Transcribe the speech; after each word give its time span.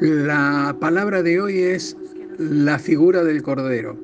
La 0.00 0.76
palabra 0.80 1.22
de 1.22 1.40
hoy 1.40 1.58
es 1.60 1.96
la 2.38 2.78
figura 2.78 3.22
del 3.22 3.42
Cordero. 3.42 3.96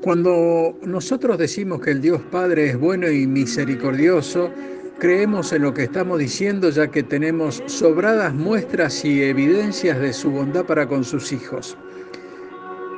Cuando 0.00 0.76
nosotros 0.84 1.36
decimos 1.36 1.80
que 1.80 1.90
el 1.90 2.00
Dios 2.00 2.20
Padre 2.30 2.70
es 2.70 2.78
bueno 2.78 3.10
y 3.10 3.26
misericordioso, 3.26 4.50
creemos 4.98 5.52
en 5.52 5.62
lo 5.62 5.74
que 5.74 5.82
estamos 5.82 6.18
diciendo 6.18 6.70
ya 6.70 6.88
que 6.88 7.02
tenemos 7.02 7.62
sobradas 7.66 8.34
muestras 8.34 9.04
y 9.04 9.22
evidencias 9.22 10.00
de 10.00 10.12
su 10.12 10.30
bondad 10.30 10.64
para 10.64 10.88
con 10.88 11.04
sus 11.04 11.30
hijos. 11.30 11.76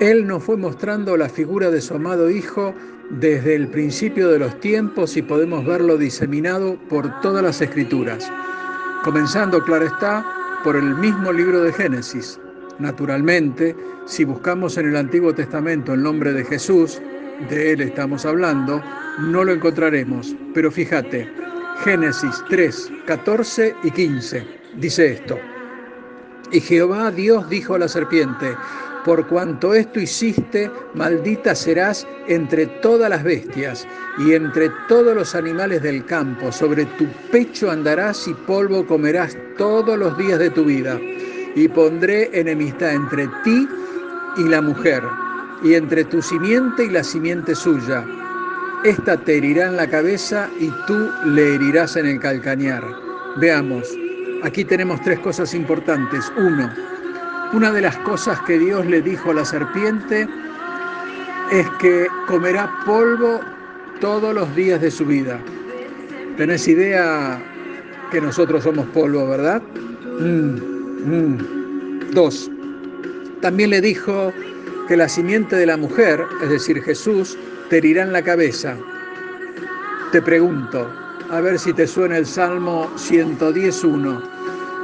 Él 0.01 0.27
nos 0.27 0.45
fue 0.45 0.57
mostrando 0.57 1.17
la 1.17 1.29
figura 1.29 1.71
de 1.71 1.81
su 1.81 1.95
amado 1.95 2.31
Hijo 2.31 2.75
desde 3.11 3.55
el 3.55 3.69
principio 3.69 4.29
de 4.29 4.39
los 4.39 4.59
tiempos 4.61 5.17
y 5.17 5.23
podemos 5.23 5.65
verlo 5.65 5.97
diseminado 5.97 6.79
por 6.89 7.21
todas 7.21 7.43
las 7.43 7.61
escrituras, 7.61 8.31
comenzando, 9.03 9.63
claro 9.63 9.87
está, 9.87 10.25
por 10.65 10.77
el 10.77 10.95
mismo 10.97 11.33
libro 11.33 11.63
de 11.63 11.73
Génesis. 11.73 12.41
Naturalmente, 12.79 13.77
si 14.07 14.25
buscamos 14.25 14.77
en 14.79 14.89
el 14.89 14.97
Antiguo 14.97 15.35
Testamento 15.35 15.95
el 15.95 16.03
nombre 16.03 16.33
de 16.33 16.45
Jesús, 16.45 17.01
de 17.49 17.73
él 17.73 17.81
estamos 17.83 18.25
hablando, 18.25 18.83
no 19.19 19.45
lo 19.45 19.53
encontraremos. 19.53 20.35
Pero 20.55 20.71
fíjate, 20.71 21.31
Génesis 21.85 22.43
3, 22.49 22.93
14 23.07 23.75
y 23.85 23.91
15 23.91 24.47
dice 24.79 25.13
esto. 25.13 25.39
Y 26.53 26.61
Jehová 26.61 27.11
Dios 27.11 27.49
dijo 27.49 27.75
a 27.75 27.79
la 27.79 27.89
serpiente, 27.89 28.55
por 29.05 29.27
cuanto 29.27 29.75
esto 29.75 30.01
hiciste, 30.01 30.71
maldita 30.95 31.55
serás 31.55 32.07
entre 32.27 32.67
todas 32.67 33.11
las 33.11 33.23
bestias 33.23 33.87
y 34.19 34.33
entre 34.33 34.71
todos 34.89 35.15
los 35.15 35.35
animales 35.35 35.83
del 35.83 36.07
campo. 36.07 36.51
Sobre 36.51 36.87
tu 36.87 37.07
pecho 37.31 37.71
andarás 37.71 38.27
y 38.27 38.33
polvo 38.33 38.87
comerás 38.87 39.37
todos 39.59 39.99
los 39.99 40.17
días 40.17 40.39
de 40.39 40.51
tu 40.51 40.65
vida. 40.65 40.99
Y 41.55 41.69
pondré 41.69 42.31
enemistad 42.33 42.95
entre 42.95 43.29
ti 43.45 43.69
y 44.39 44.45
la 44.49 44.61
mujer, 44.61 45.03
y 45.63 45.75
entre 45.75 46.05
tu 46.05 46.21
simiente 46.21 46.87
y 46.87 46.91
la 46.91 47.05
simiente 47.05 47.55
suya. 47.55 48.05
Esta 48.85 49.17
te 49.17 49.37
herirá 49.37 49.69
en 49.69 49.77
la 49.77 49.89
cabeza 49.89 50.49
y 50.59 50.71
tú 50.87 51.11
le 51.27 51.55
herirás 51.55 51.97
en 51.97 52.07
el 52.07 52.21
calcañar. 52.21 52.83
Veamos, 53.37 53.87
aquí 54.43 54.65
tenemos 54.65 55.01
tres 55.03 55.21
cosas 55.21 55.55
importantes. 55.55 56.33
Uno, 56.37 56.71
una 57.55 57.71
de 57.71 57.83
las 57.83 57.97
cosas 57.99 58.41
que 58.41 58.59
Dios 58.59 58.85
le 58.87 59.01
dijo 59.01 59.31
a 59.31 59.35
la 59.35 59.45
serpiente 59.45 60.29
es 61.53 61.71
que 61.79 62.09
comerá 62.27 62.69
polvo 62.85 63.41
todos 64.01 64.35
los 64.35 64.53
días 64.57 64.81
de 64.81 64.91
su 64.91 65.07
vida. 65.07 65.39
¿Tenés 66.37 66.67
idea 66.67 67.41
que 68.11 68.21
nosotros 68.21 68.65
somos 68.65 68.87
polvo, 68.87 69.29
verdad? 69.29 69.63
Mm, 70.19 70.57
mm. 71.05 72.11
Dos. 72.11 72.51
También 73.41 73.71
le 73.71 73.81
dijo 73.81 74.33
que 74.89 74.97
la 74.97 75.09
simiente 75.09 75.55
de 75.55 75.67
la 75.67 75.77
mujer, 75.77 76.25
es 76.43 76.51
decir, 76.51 76.83
Jesús, 76.83 77.39
te 77.71 77.79
herirá 77.79 78.03
en 78.03 78.13
la 78.13 78.23
cabeza. 78.23 78.77
Te 80.11 80.21
pregunto, 80.21 80.91
a 81.31 81.41
ver 81.41 81.59
si 81.61 81.73
te 81.73 81.87
suena 81.87 82.19
el 82.19 82.27
Salmo 82.27 82.91
110.1. 82.97 84.34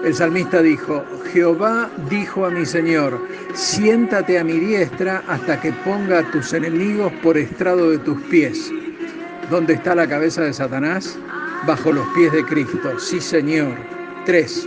El 0.05 0.15
salmista 0.15 0.63
dijo, 0.63 1.05
Jehová 1.31 1.91
dijo 2.09 2.47
a 2.47 2.51
mi 2.51 2.65
Señor, 2.65 3.21
siéntate 3.53 4.39
a 4.39 4.45
mi 4.45 4.59
diestra 4.59 5.23
hasta 5.29 5.61
que 5.61 5.73
ponga 5.85 6.21
a 6.21 6.31
tus 6.31 6.55
enemigos 6.55 7.13
por 7.23 7.37
estrado 7.37 7.91
de 7.91 7.99
tus 7.99 8.19
pies. 8.23 8.73
¿Dónde 9.51 9.75
está 9.75 9.95
la 9.95 10.09
cabeza 10.09 10.43
de 10.43 10.55
Satanás? 10.55 11.19
Bajo 11.67 11.93
los 11.93 12.07
pies 12.15 12.33
de 12.33 12.45
Cristo. 12.45 12.99
Sí, 12.99 13.21
Señor. 13.21 13.75
Tres. 14.25 14.67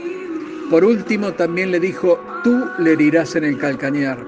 Por 0.70 0.86
último, 0.86 1.34
también 1.34 1.72
le 1.72 1.80
dijo, 1.80 2.24
tú 2.44 2.66
le 2.78 2.94
herirás 2.94 3.36
en 3.36 3.46
el 3.46 3.58
calcañar. 3.58 4.20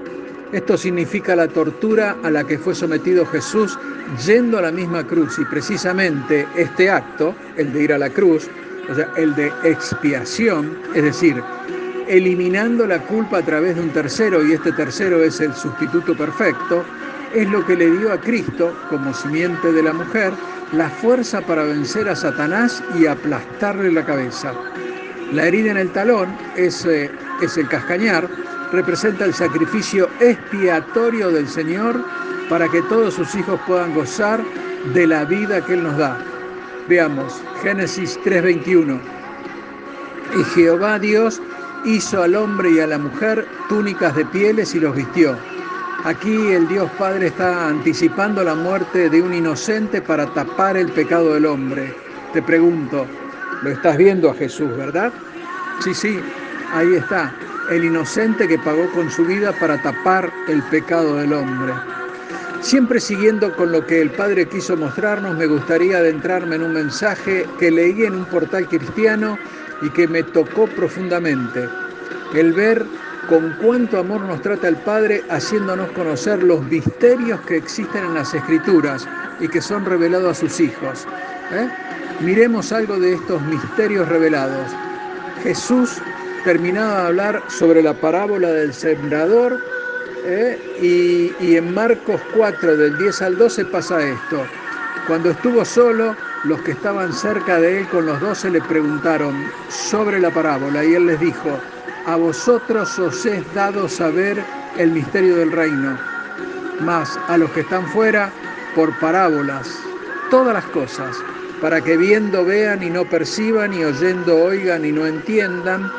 Esto 0.52 0.76
significa 0.76 1.36
la 1.36 1.46
tortura 1.46 2.16
a 2.24 2.30
la 2.30 2.44
que 2.44 2.58
fue 2.58 2.74
sometido 2.74 3.24
Jesús 3.26 3.78
yendo 4.24 4.58
a 4.58 4.62
la 4.62 4.72
misma 4.72 5.06
cruz 5.06 5.38
y 5.38 5.44
precisamente 5.44 6.46
este 6.56 6.90
acto, 6.90 7.34
el 7.56 7.72
de 7.72 7.82
ir 7.82 7.92
a 7.92 7.98
la 7.98 8.10
cruz, 8.10 8.48
o 8.88 8.94
sea, 8.94 9.08
el 9.16 9.34
de 9.34 9.52
expiación, 9.64 10.78
es 10.94 11.02
decir, 11.02 11.42
eliminando 12.08 12.86
la 12.86 13.00
culpa 13.00 13.38
a 13.38 13.42
través 13.42 13.76
de 13.76 13.82
un 13.82 13.90
tercero, 13.90 14.44
y 14.46 14.52
este 14.52 14.72
tercero 14.72 15.22
es 15.22 15.40
el 15.40 15.54
sustituto 15.54 16.16
perfecto, 16.16 16.84
es 17.34 17.48
lo 17.50 17.64
que 17.66 17.76
le 17.76 17.90
dio 17.90 18.12
a 18.12 18.20
Cristo, 18.20 18.76
como 18.88 19.12
simiente 19.12 19.72
de 19.72 19.82
la 19.82 19.92
mujer, 19.92 20.32
la 20.72 20.88
fuerza 20.88 21.40
para 21.40 21.64
vencer 21.64 22.08
a 22.08 22.16
Satanás 22.16 22.82
y 22.98 23.06
aplastarle 23.06 23.92
la 23.92 24.04
cabeza. 24.04 24.52
La 25.32 25.46
herida 25.46 25.72
en 25.72 25.76
el 25.78 25.90
talón 25.90 26.28
es, 26.56 26.84
es 26.84 27.56
el 27.56 27.68
cascañar, 27.68 28.28
representa 28.72 29.24
el 29.24 29.34
sacrificio 29.34 30.08
expiatorio 30.20 31.30
del 31.30 31.48
Señor 31.48 31.96
para 32.48 32.68
que 32.68 32.82
todos 32.82 33.14
sus 33.14 33.34
hijos 33.34 33.60
puedan 33.66 33.94
gozar 33.94 34.40
de 34.94 35.06
la 35.06 35.24
vida 35.24 35.64
que 35.64 35.74
Él 35.74 35.82
nos 35.82 35.96
da. 35.96 36.16
Veamos, 36.88 37.42
Génesis 37.62 38.18
3:21. 38.24 39.00
Y 40.38 40.44
Jehová 40.54 40.98
Dios 40.98 41.42
hizo 41.84 42.22
al 42.22 42.36
hombre 42.36 42.70
y 42.70 42.80
a 42.80 42.86
la 42.86 42.98
mujer 42.98 43.46
túnicas 43.68 44.14
de 44.14 44.24
pieles 44.26 44.74
y 44.74 44.80
los 44.80 44.94
vistió. 44.94 45.36
Aquí 46.04 46.52
el 46.52 46.68
Dios 46.68 46.88
Padre 46.98 47.28
está 47.28 47.68
anticipando 47.68 48.44
la 48.44 48.54
muerte 48.54 49.10
de 49.10 49.20
un 49.20 49.34
inocente 49.34 50.00
para 50.00 50.26
tapar 50.26 50.76
el 50.76 50.88
pecado 50.92 51.34
del 51.34 51.46
hombre. 51.46 51.92
Te 52.32 52.40
pregunto, 52.40 53.04
lo 53.62 53.70
estás 53.70 53.96
viendo 53.96 54.30
a 54.30 54.34
Jesús, 54.34 54.68
¿verdad? 54.76 55.12
Sí, 55.80 55.92
sí, 55.92 56.20
ahí 56.72 56.94
está, 56.94 57.34
el 57.70 57.84
inocente 57.84 58.46
que 58.46 58.58
pagó 58.58 58.88
con 58.92 59.10
su 59.10 59.24
vida 59.24 59.52
para 59.58 59.82
tapar 59.82 60.32
el 60.46 60.62
pecado 60.64 61.16
del 61.16 61.32
hombre. 61.32 61.72
Siempre 62.66 62.98
siguiendo 62.98 63.54
con 63.54 63.70
lo 63.70 63.86
que 63.86 64.00
el 64.00 64.10
Padre 64.10 64.48
quiso 64.48 64.76
mostrarnos, 64.76 65.36
me 65.36 65.46
gustaría 65.46 65.98
adentrarme 65.98 66.56
en 66.56 66.64
un 66.64 66.72
mensaje 66.72 67.46
que 67.60 67.70
leí 67.70 68.02
en 68.02 68.16
un 68.16 68.24
portal 68.24 68.66
cristiano 68.66 69.38
y 69.82 69.90
que 69.90 70.08
me 70.08 70.24
tocó 70.24 70.66
profundamente. 70.66 71.68
El 72.34 72.52
ver 72.54 72.84
con 73.28 73.54
cuánto 73.62 74.00
amor 74.00 74.22
nos 74.22 74.42
trata 74.42 74.66
el 74.66 74.74
Padre 74.78 75.22
haciéndonos 75.30 75.92
conocer 75.92 76.42
los 76.42 76.60
misterios 76.64 77.40
que 77.42 77.58
existen 77.58 78.04
en 78.04 78.14
las 78.14 78.34
Escrituras 78.34 79.06
y 79.38 79.46
que 79.46 79.62
son 79.62 79.84
revelados 79.84 80.36
a 80.36 80.40
sus 80.40 80.58
hijos. 80.58 81.06
¿eh? 81.52 81.68
Miremos 82.18 82.72
algo 82.72 82.98
de 82.98 83.14
estos 83.14 83.40
misterios 83.42 84.08
revelados. 84.08 84.72
Jesús 85.44 85.98
terminaba 86.42 87.02
de 87.02 87.06
hablar 87.06 87.42
sobre 87.46 87.80
la 87.80 87.94
parábola 87.94 88.50
del 88.50 88.74
sembrador 88.74 89.75
¿eh? 90.26 91.32
y, 91.40 91.56
en 91.56 91.72
Marcos 91.72 92.20
4, 92.34 92.76
del 92.76 92.98
10 92.98 93.22
al 93.22 93.38
12 93.38 93.64
pasa 93.66 94.02
esto. 94.02 94.44
Cuando 95.06 95.30
estuvo 95.30 95.64
solo, 95.64 96.16
los 96.44 96.60
que 96.62 96.72
estaban 96.72 97.12
cerca 97.12 97.60
de 97.60 97.80
él 97.80 97.88
con 97.88 98.06
los 98.06 98.20
doce 98.20 98.50
le 98.50 98.60
preguntaron 98.60 99.34
sobre 99.68 100.20
la 100.20 100.30
parábola 100.30 100.84
y 100.84 100.94
él 100.94 101.06
les 101.06 101.20
dijo, 101.20 101.58
a 102.06 102.16
vosotros 102.16 102.98
os 102.98 103.24
es 103.24 103.42
dado 103.54 103.88
saber 103.88 104.42
el 104.78 104.90
misterio 104.90 105.36
del 105.36 105.52
reino, 105.52 105.98
mas 106.80 107.18
a 107.28 107.38
los 107.38 107.50
que 107.52 107.60
están 107.60 107.86
fuera, 107.88 108.30
por 108.74 108.96
parábolas, 108.98 109.78
todas 110.30 110.54
las 110.54 110.66
cosas, 110.66 111.16
para 111.60 111.80
que 111.80 111.96
viendo 111.96 112.44
vean 112.44 112.82
y 112.82 112.90
no 112.90 113.04
perciban 113.04 113.72
y 113.72 113.84
oyendo 113.84 114.36
oigan 114.36 114.84
y 114.84 114.92
no 114.92 115.06
entiendan, 115.06 115.90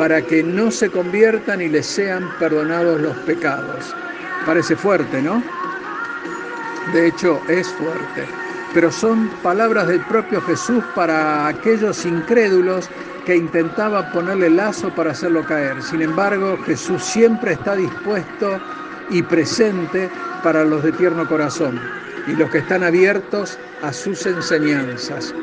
para 0.00 0.22
que 0.22 0.42
no 0.42 0.70
se 0.70 0.88
conviertan 0.88 1.60
y 1.60 1.68
les 1.68 1.84
sean 1.84 2.30
perdonados 2.38 3.02
los 3.02 3.14
pecados. 3.18 3.94
Parece 4.46 4.74
fuerte, 4.74 5.20
¿no? 5.20 5.42
De 6.94 7.08
hecho, 7.08 7.38
es 7.50 7.68
fuerte. 7.74 8.24
Pero 8.72 8.90
son 8.90 9.28
palabras 9.42 9.88
del 9.88 10.00
propio 10.06 10.40
Jesús 10.40 10.82
para 10.94 11.48
aquellos 11.48 12.06
incrédulos 12.06 12.88
que 13.26 13.36
intentaban 13.36 14.10
ponerle 14.10 14.48
lazo 14.48 14.88
para 14.94 15.10
hacerlo 15.10 15.44
caer. 15.44 15.82
Sin 15.82 16.00
embargo, 16.00 16.56
Jesús 16.64 17.04
siempre 17.04 17.52
está 17.52 17.76
dispuesto 17.76 18.58
y 19.10 19.22
presente 19.22 20.08
para 20.42 20.64
los 20.64 20.82
de 20.82 20.92
tierno 20.92 21.28
corazón 21.28 21.78
y 22.26 22.32
los 22.36 22.48
que 22.48 22.58
están 22.60 22.84
abiertos 22.84 23.58
a 23.82 23.92
sus 23.92 24.24
enseñanzas. 24.24 25.34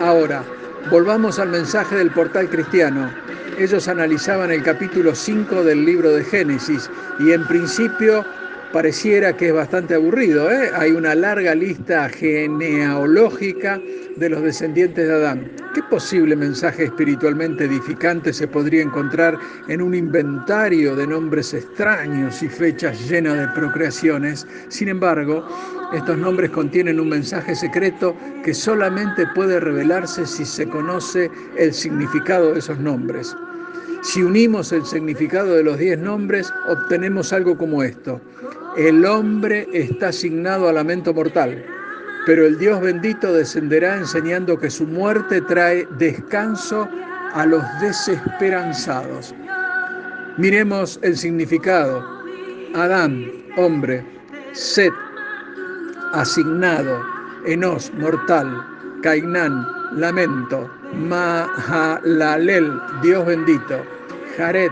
Ahora, 0.00 0.42
volvamos 0.90 1.38
al 1.38 1.50
mensaje 1.50 1.96
del 1.96 2.10
portal 2.12 2.48
cristiano 2.48 3.10
ellos 3.58 3.88
analizaban 3.88 4.50
el 4.50 4.62
capítulo 4.62 5.14
5 5.14 5.64
del 5.64 5.84
libro 5.84 6.12
de 6.12 6.24
Génesis 6.24 6.90
y 7.20 7.32
en 7.32 7.46
principio 7.46 8.24
Pareciera 8.72 9.34
que 9.34 9.48
es 9.48 9.54
bastante 9.54 9.94
aburrido, 9.94 10.50
¿eh? 10.50 10.70
hay 10.74 10.90
una 10.90 11.14
larga 11.14 11.54
lista 11.54 12.08
genealógica 12.08 13.80
de 14.16 14.28
los 14.28 14.42
descendientes 14.42 15.06
de 15.06 15.14
Adán. 15.14 15.50
¿Qué 15.72 15.82
posible 15.84 16.34
mensaje 16.34 16.84
espiritualmente 16.84 17.64
edificante 17.64 18.32
se 18.32 18.48
podría 18.48 18.82
encontrar 18.82 19.38
en 19.68 19.80
un 19.80 19.94
inventario 19.94 20.96
de 20.96 21.06
nombres 21.06 21.54
extraños 21.54 22.42
y 22.42 22.48
fechas 22.48 23.08
llenas 23.08 23.38
de 23.38 23.48
procreaciones? 23.54 24.46
Sin 24.68 24.88
embargo, 24.88 25.46
estos 25.94 26.18
nombres 26.18 26.50
contienen 26.50 26.98
un 26.98 27.08
mensaje 27.08 27.54
secreto 27.54 28.16
que 28.44 28.52
solamente 28.52 29.26
puede 29.34 29.60
revelarse 29.60 30.26
si 30.26 30.44
se 30.44 30.68
conoce 30.68 31.30
el 31.56 31.72
significado 31.72 32.52
de 32.52 32.58
esos 32.58 32.78
nombres. 32.80 33.34
Si 34.02 34.22
unimos 34.22 34.72
el 34.72 34.84
significado 34.84 35.54
de 35.54 35.64
los 35.64 35.78
diez 35.78 35.98
nombres, 35.98 36.52
obtenemos 36.68 37.32
algo 37.32 37.56
como 37.56 37.82
esto. 37.82 38.20
El 38.76 39.04
hombre 39.04 39.66
está 39.72 40.08
asignado 40.08 40.68
a 40.68 40.72
lamento 40.72 41.12
mortal 41.14 41.64
pero 42.26 42.44
el 42.44 42.58
Dios 42.58 42.80
bendito 42.80 43.32
descenderá 43.32 43.96
enseñando 43.98 44.58
que 44.58 44.68
su 44.68 44.84
muerte 44.84 45.40
trae 45.42 45.86
descanso 45.96 46.88
a 47.32 47.46
los 47.46 47.62
desesperanzados. 47.80 49.32
Miremos 50.36 50.98
el 51.02 51.16
significado. 51.16 52.04
Adán, 52.74 53.30
hombre, 53.56 54.04
Set, 54.52 54.92
asignado, 56.12 57.00
Enos, 57.46 57.92
mortal, 57.94 58.66
Cainán, 59.02 59.64
lamento, 59.92 60.70
Mahalalel, 60.94 62.80
Dios 63.02 63.26
bendito, 63.26 63.80
Jared, 64.36 64.70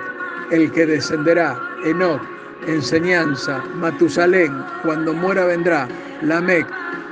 el 0.51 0.71
que 0.73 0.87
descenderá, 0.87 1.59
Enoch, 1.85 2.21
enseñanza, 2.67 3.63
Matusalén, 3.77 4.53
cuando 4.83 5.13
muera 5.13 5.45
vendrá, 5.45 5.89
Lamec, 6.23 6.67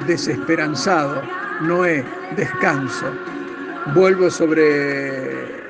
desesperanzado, 0.06 1.22
Noé, 1.62 2.04
descanso. 2.36 3.06
Vuelvo 3.94 4.30
sobre 4.30 5.62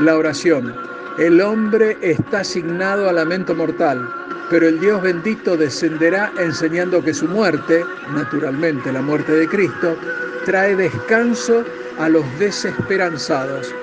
la 0.00 0.16
oración. 0.16 0.74
El 1.18 1.40
hombre 1.40 1.96
está 2.00 2.40
asignado 2.40 3.08
a 3.08 3.12
lamento 3.12 3.54
mortal, 3.54 4.08
pero 4.48 4.66
el 4.68 4.80
Dios 4.80 5.02
bendito 5.02 5.56
descenderá 5.56 6.32
enseñando 6.38 7.02
que 7.02 7.12
su 7.12 7.28
muerte, 7.28 7.84
naturalmente 8.14 8.92
la 8.92 9.02
muerte 9.02 9.32
de 9.32 9.48
Cristo, 9.48 9.96
trae 10.44 10.76
descanso 10.76 11.64
a 11.98 12.08
los 12.08 12.24
desesperanzados. 12.38 13.74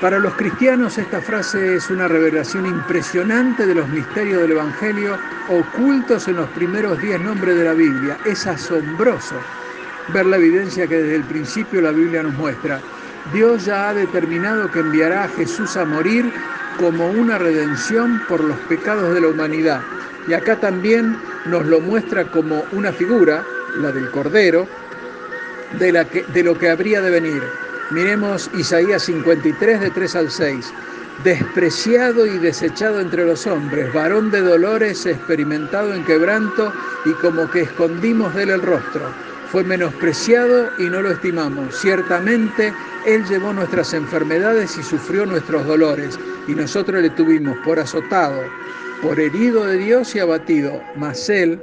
Para 0.00 0.18
los 0.18 0.34
cristianos 0.34 0.98
esta 0.98 1.20
frase 1.20 1.76
es 1.76 1.88
una 1.88 2.08
revelación 2.08 2.66
impresionante 2.66 3.66
de 3.66 3.76
los 3.76 3.88
misterios 3.88 4.40
del 4.42 4.50
Evangelio 4.50 5.16
ocultos 5.48 6.26
en 6.26 6.36
los 6.36 6.48
primeros 6.50 7.00
diez 7.00 7.20
nombres 7.20 7.56
de 7.56 7.64
la 7.64 7.72
Biblia. 7.72 8.18
Es 8.24 8.46
asombroso 8.46 9.36
ver 10.12 10.26
la 10.26 10.38
evidencia 10.38 10.88
que 10.88 10.96
desde 10.96 11.14
el 11.14 11.24
principio 11.24 11.80
la 11.80 11.92
Biblia 11.92 12.24
nos 12.24 12.34
muestra. 12.34 12.80
Dios 13.32 13.64
ya 13.64 13.90
ha 13.90 13.94
determinado 13.94 14.68
que 14.72 14.80
enviará 14.80 15.24
a 15.24 15.28
Jesús 15.28 15.76
a 15.76 15.84
morir 15.84 16.32
como 16.78 17.08
una 17.08 17.38
redención 17.38 18.20
por 18.28 18.42
los 18.42 18.56
pecados 18.68 19.14
de 19.14 19.20
la 19.20 19.28
humanidad. 19.28 19.82
Y 20.26 20.34
acá 20.34 20.56
también 20.58 21.16
nos 21.46 21.64
lo 21.66 21.80
muestra 21.80 22.24
como 22.24 22.64
una 22.72 22.92
figura, 22.92 23.44
la 23.76 23.92
del 23.92 24.10
Cordero, 24.10 24.66
de, 25.78 26.42
lo 26.42 26.58
que 26.58 26.70
habría 26.70 27.00
de 27.00 27.10
venir. 27.10 27.42
Miremos 27.90 28.50
Isaías 28.54 29.02
53 29.04 29.80
de 29.80 29.90
3 29.90 30.16
al 30.16 30.30
6. 30.30 30.72
Despreciado 31.24 32.26
y 32.26 32.38
desechado 32.38 33.00
entre 33.00 33.24
los 33.24 33.46
hombres, 33.46 33.92
varón 33.92 34.30
de 34.30 34.40
dolores, 34.40 35.06
experimentado 35.06 35.94
en 35.94 36.04
quebranto 36.04 36.72
y 37.04 37.12
como 37.14 37.48
que 37.50 37.62
escondimos 37.62 38.34
de 38.34 38.44
él 38.44 38.50
el 38.50 38.62
rostro. 38.62 39.02
Fue 39.50 39.62
menospreciado 39.62 40.70
y 40.78 40.84
no 40.84 41.02
lo 41.02 41.10
estimamos. 41.10 41.76
Ciertamente 41.78 42.72
Él 43.04 43.22
llevó 43.26 43.52
nuestras 43.52 43.92
enfermedades 43.92 44.78
y 44.78 44.82
sufrió 44.82 45.26
nuestros 45.26 45.66
dolores, 45.66 46.18
y 46.48 46.54
nosotros 46.54 47.02
le 47.02 47.10
tuvimos 47.10 47.58
por 47.58 47.78
azotado, 47.78 48.40
por 49.02 49.20
herido 49.20 49.66
de 49.66 49.76
Dios 49.76 50.16
y 50.16 50.20
abatido, 50.20 50.80
mas 50.96 51.28
Él, 51.28 51.60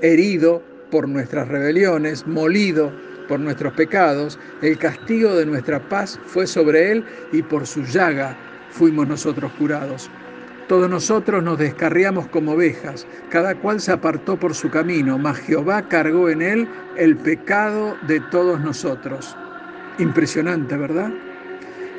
herido 0.00 0.62
por 0.90 1.06
nuestras 1.08 1.46
rebeliones, 1.48 2.26
molido 2.26 2.90
por 3.30 3.38
nuestros 3.38 3.72
pecados, 3.74 4.40
el 4.60 4.76
castigo 4.76 5.36
de 5.36 5.46
nuestra 5.46 5.78
paz 5.78 6.18
fue 6.26 6.48
sobre 6.48 6.90
él 6.90 7.04
y 7.30 7.42
por 7.42 7.64
su 7.64 7.84
llaga 7.84 8.36
fuimos 8.70 9.06
nosotros 9.06 9.52
curados. 9.56 10.10
Todos 10.66 10.90
nosotros 10.90 11.40
nos 11.40 11.56
descarriamos 11.56 12.26
como 12.26 12.54
ovejas, 12.54 13.06
cada 13.28 13.54
cual 13.54 13.80
se 13.80 13.92
apartó 13.92 14.36
por 14.36 14.52
su 14.52 14.68
camino, 14.68 15.16
mas 15.16 15.38
Jehová 15.38 15.82
cargó 15.88 16.28
en 16.28 16.42
él 16.42 16.68
el 16.96 17.16
pecado 17.16 17.96
de 18.08 18.18
todos 18.32 18.60
nosotros. 18.60 19.36
Impresionante, 20.00 20.76
¿verdad? 20.76 21.12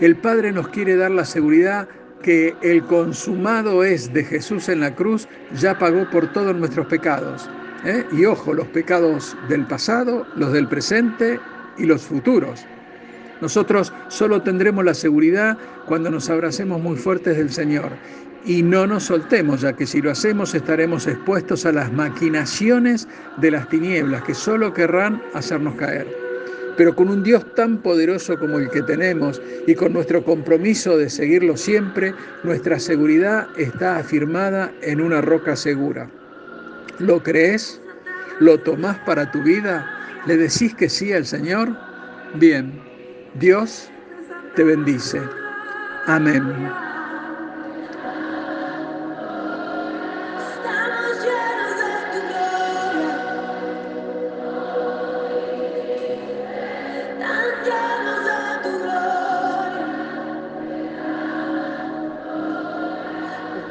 El 0.02 0.18
Padre 0.18 0.52
nos 0.52 0.68
quiere 0.68 0.98
dar 0.98 1.12
la 1.12 1.24
seguridad 1.24 1.88
que 2.24 2.58
el 2.62 2.84
consumado 2.84 3.86
es 3.86 4.12
de 4.12 4.26
Jesús 4.26 4.68
en 4.68 4.82
la 4.82 4.94
cruz, 4.94 5.30
ya 5.54 5.80
pagó 5.80 6.10
por 6.10 6.34
todos 6.34 6.54
nuestros 6.58 6.88
pecados. 6.88 7.50
¿Eh? 7.86 8.06
Y 8.12 8.26
ojo, 8.26 8.54
los 8.54 8.68
pecados 8.68 9.36
del 9.50 9.66
pasado, 9.66 10.26
los 10.36 10.52
del 10.54 10.68
presente 10.68 11.40
y 11.78 11.86
los 11.86 12.02
futuros. 12.02 12.66
Nosotros 13.42 13.92
solo 14.08 14.42
tendremos 14.42 14.86
la 14.86 14.94
seguridad 14.94 15.58
cuando 15.88 16.12
nos 16.12 16.30
abracemos 16.30 16.80
muy 16.80 16.96
fuertes 16.96 17.38
del 17.38 17.52
Señor 17.52 17.90
y 18.46 18.62
no 18.62 18.88
nos 18.88 19.04
soltemos, 19.06 19.62
ya 19.62 19.74
que 19.74 19.86
si 19.86 20.02
lo 20.02 20.12
hacemos 20.12 20.54
estaremos 20.54 21.08
expuestos 21.08 21.66
a 21.66 21.72
las 21.72 21.92
maquinaciones 21.92 23.08
de 23.38 23.52
las 23.52 23.68
tinieblas 23.70 24.24
que 24.24 24.34
solo 24.34 24.74
querrán 24.74 25.22
hacernos 25.34 25.76
caer. 25.76 26.08
Pero 26.78 26.96
con 26.96 27.10
un 27.10 27.24
Dios 27.24 27.44
tan 27.56 27.80
poderoso 27.80 28.38
como 28.40 28.58
el 28.58 28.70
que 28.70 28.82
tenemos 28.82 29.42
y 29.68 29.76
con 29.76 29.94
nuestro 29.94 30.24
compromiso 30.24 30.98
de 30.98 31.10
seguirlo 31.10 31.58
siempre, 31.58 32.14
nuestra 32.44 32.80
seguridad 32.80 33.48
está 33.58 33.98
afirmada 33.98 34.72
en 34.82 35.02
una 35.02 35.22
roca 35.22 35.56
segura. 35.56 36.10
¿Lo 37.02 37.24
crees? 37.24 37.82
¿Lo 38.40 38.60
tomás 38.60 38.98
para 39.00 39.32
tu 39.32 39.42
vida? 39.42 39.88
¿Le 40.28 40.38
decís 40.38 40.76
que 40.76 40.88
sí 40.88 41.12
al 41.12 41.26
Señor? 41.26 41.76
Bien, 42.36 42.80
Dios 43.34 43.90
te 44.56 44.64
bendice. 44.64 45.20
Amén. 46.06 46.44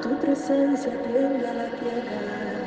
tu 0.03 0.19
presencia 0.19 0.91
tiembla 1.03 1.53
la 1.53 1.67
tierra. 1.79 2.60